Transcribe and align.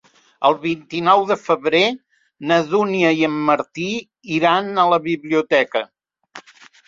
El 0.47 0.55
vint-i-nou 0.61 1.25
de 1.31 1.35
febrer 1.41 1.81
na 2.51 2.57
Dúnia 2.71 3.11
i 3.19 3.21
en 3.27 3.35
Martí 3.51 3.87
iran 4.37 4.71
a 4.85 4.89
la 4.95 4.99
biblioteca. 5.07 5.85